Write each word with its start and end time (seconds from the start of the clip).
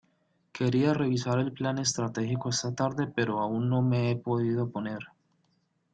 Quería 0.51 0.95
revisar 0.95 1.37
el 1.37 1.51
plan 1.53 1.77
estratégico 1.77 2.49
esta 2.49 2.73
tarde, 2.73 3.05
pero 3.05 3.37
aún 3.39 3.69
no 3.69 3.83
me 3.83 4.09
he 4.09 4.15
podido 4.15 4.67
poner. 4.71 4.97